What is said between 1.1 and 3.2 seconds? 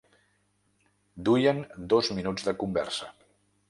Duien dos minuts de conversa.